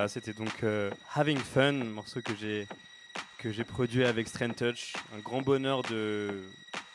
C'était 0.10 0.34
donc 0.34 0.64
euh, 0.64 0.92
Having 1.16 1.40
Fun, 1.40 1.72
morceau 1.72 2.22
que 2.22 2.36
j'ai 2.36 2.68
que 3.38 3.52
j'ai 3.52 3.64
produit 3.64 4.04
avec 4.04 4.28
Strand 4.28 4.54
Touch. 4.54 4.94
Un 5.16 5.20
grand 5.20 5.42
bonheur 5.42 5.84
de 5.84 6.44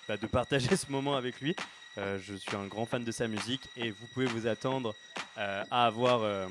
bah, 0.09 0.17
de 0.17 0.27
partager 0.27 0.77
ce 0.77 0.91
moment 0.91 1.17
avec 1.17 1.41
lui. 1.41 1.57
Euh, 1.97 2.19
je 2.23 2.35
suis 2.35 2.57
un 2.57 2.67
grand 2.67 2.87
fan 2.87 3.05
de 3.05 3.13
sa 3.13 3.29
musique 3.29 3.63
et 3.77 3.91
vous 3.91 4.07
pouvez 4.13 4.27
vous 4.27 4.47
attendre 4.47 4.95
euh, 5.39 5.65
à 5.71 5.87
avoir 5.87 6.49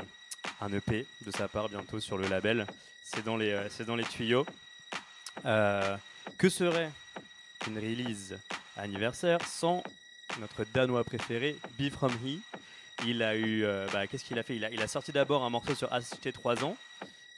un 0.62 0.74
EP 0.74 1.06
de 1.26 1.32
sa 1.32 1.48
part 1.48 1.70
bientôt 1.70 2.00
sur 2.00 2.18
le 2.18 2.28
label. 2.28 2.66
C'est 3.04 3.24
dans 3.24 3.38
les 3.38 3.68
c'est 3.70 3.86
dans 3.86 3.96
les 3.96 4.06
tuyaux. 4.06 4.46
Que 5.44 6.50
serait 6.50 6.92
une 7.68 7.78
release 7.78 8.38
anniversaire 8.78 9.40
sans 9.46 9.84
notre 10.40 10.64
danois 10.74 11.04
préféré, 11.04 11.58
Be 11.78 11.90
From 11.90 12.12
He 12.26 12.40
il 13.06 13.24
a 13.24 13.36
eu. 13.36 13.64
euh, 13.64 13.88
bah, 13.92 14.08
Qu'est-ce 14.08 14.24
qu'il 14.24 14.40
a 14.40 14.44
fait? 14.44 14.56
Il 14.56 14.66
a, 14.66 14.70
il 14.70 14.82
a 14.82 14.88
sorti 14.88 15.12
d'abord 15.12 15.44
un 15.44 15.50
morceau 15.50 15.76
sur 15.76 15.90
HT 15.90 16.32
3 16.32 16.64
ans. 16.64 16.78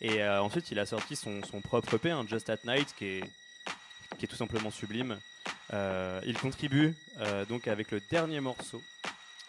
Et 0.01 0.21
euh, 0.21 0.41
ensuite, 0.41 0.71
il 0.71 0.79
a 0.79 0.85
sorti 0.85 1.15
son, 1.15 1.41
son 1.43 1.61
propre 1.61 1.95
EP, 1.95 2.11
un 2.11 2.27
Just 2.27 2.49
at 2.49 2.57
Night, 2.65 2.93
qui 2.97 3.05
est, 3.05 3.23
qui 4.17 4.25
est 4.25 4.27
tout 4.27 4.35
simplement 4.35 4.71
sublime. 4.71 5.17
Euh, 5.73 6.21
il 6.25 6.37
contribue 6.37 6.93
donc 7.49 7.67
avec 7.67 7.91
le 7.91 7.99
dernier 8.11 8.39
morceau 8.39 8.83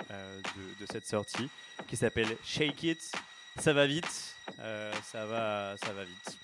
de, 0.08 0.86
cette 0.90 1.06
sortie, 1.06 1.50
qui 1.88 1.96
s'appelle 1.96 2.36
Shake 2.44 2.82
It. 2.84 3.12
Ça 3.58 3.72
va 3.72 3.86
vite, 3.86 4.36
ça 4.56 5.26
va, 5.26 5.74
ça 5.82 5.92
va 5.92 6.04
vite. 6.04 6.38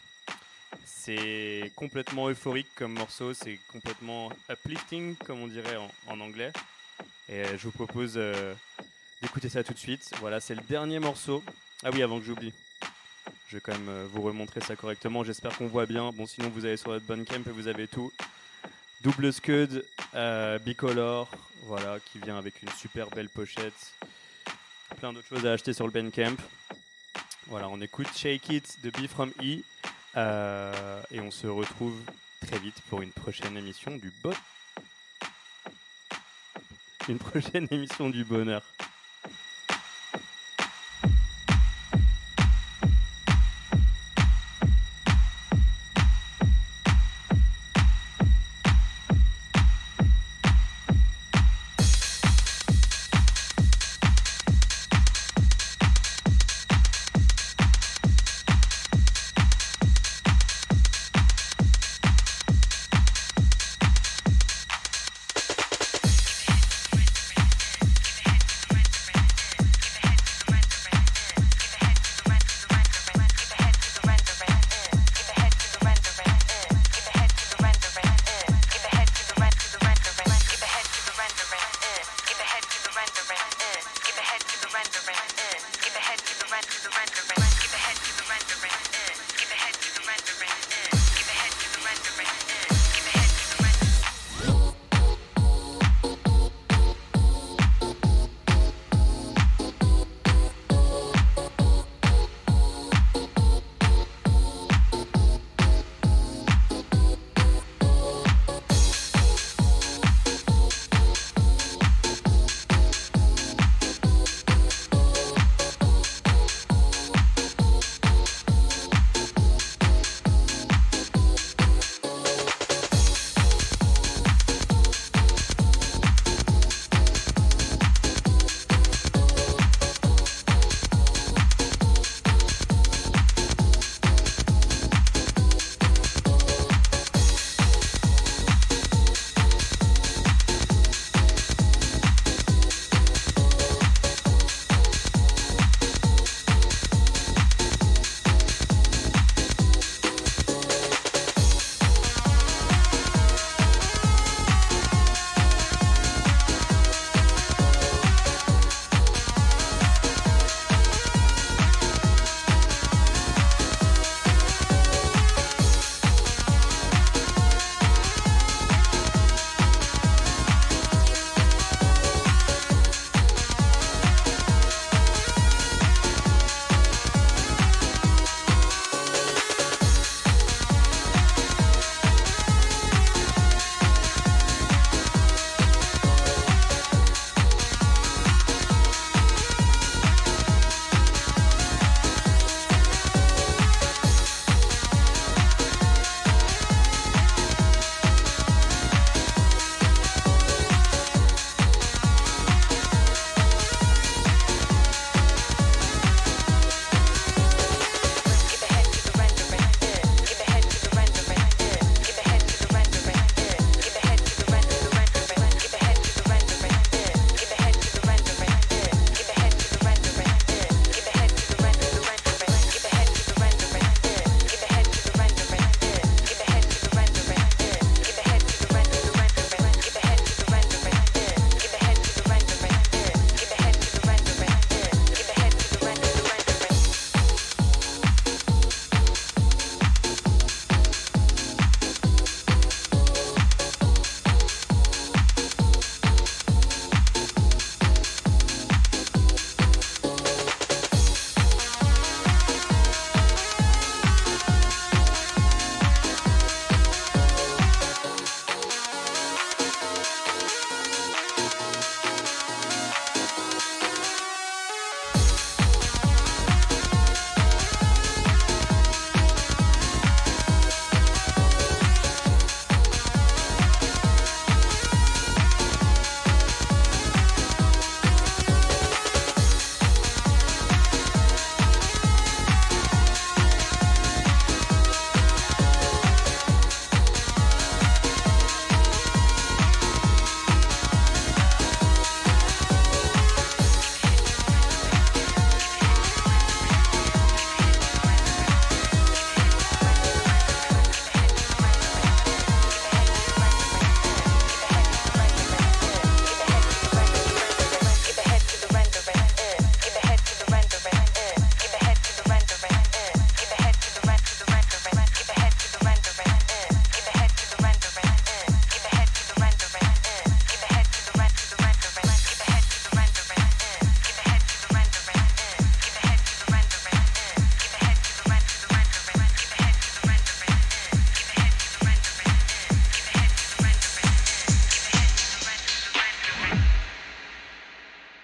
C'est 0.84 1.70
complètement 1.76 2.28
euphorique 2.28 2.68
comme 2.74 2.92
morceau, 2.92 3.34
c'est 3.34 3.58
complètement 3.70 4.30
uplifting, 4.50 5.16
comme 5.16 5.40
on 5.42 5.46
dirait 5.46 5.78
en, 6.08 6.20
anglais. 6.20 6.52
Et 7.28 7.44
je 7.56 7.64
vous 7.64 7.70
propose 7.70 8.18
d'écouter 9.22 9.48
ça 9.48 9.62
tout 9.62 9.72
de 9.72 9.78
suite. 9.78 10.10
Voilà, 10.20 10.40
c'est 10.40 10.54
le 10.54 10.60
dernier 10.62 10.98
morceau. 10.98 11.42
Ah 11.84 11.90
oui, 11.92 12.02
avant 12.02 12.18
que 12.18 12.26
j'oublie. 12.26 12.52
Je 13.48 13.56
vais 13.56 13.60
quand 13.60 13.72
même 13.72 13.88
euh, 13.88 14.06
vous 14.12 14.20
remontrer 14.22 14.60
ça 14.60 14.74
correctement. 14.76 15.24
J'espère 15.24 15.56
qu'on 15.56 15.68
voit 15.68 15.86
bien. 15.86 16.10
Bon, 16.12 16.26
sinon, 16.26 16.50
vous 16.50 16.66
allez 16.66 16.76
sur 16.76 16.90
votre 16.90 17.06
Bandcamp 17.06 17.42
et 17.46 17.52
vous 17.52 17.68
avez 17.68 17.86
tout. 17.86 18.12
Double 19.02 19.32
Scud, 19.32 19.84
euh, 20.14 20.58
bicolore, 20.58 21.28
voilà, 21.64 21.98
qui 22.00 22.18
vient 22.18 22.36
avec 22.36 22.62
une 22.62 22.68
super 22.70 23.10
belle 23.10 23.28
pochette. 23.28 23.94
Plein 24.98 25.12
d'autres 25.12 25.28
choses 25.28 25.46
à 25.46 25.52
acheter 25.52 25.72
sur 25.72 25.86
le 25.86 25.92
Bandcamp. 25.92 26.36
Voilà, 27.46 27.68
on 27.68 27.80
écoute 27.80 28.08
Shake 28.14 28.48
It 28.50 28.78
de 28.82 28.90
Be 28.90 29.06
From 29.06 29.32
E. 29.40 29.62
euh, 30.16 31.02
et 31.10 31.20
on 31.20 31.30
se 31.30 31.46
retrouve 31.46 31.98
très 32.46 32.58
vite 32.58 32.80
pour 32.88 33.02
une 33.02 33.12
prochaine 33.12 33.56
émission 33.56 33.96
du 33.96 34.12
bon. 34.22 34.34
Une 37.08 37.18
prochaine 37.18 37.68
émission 37.70 38.10
du 38.10 38.24
bonheur. 38.24 38.62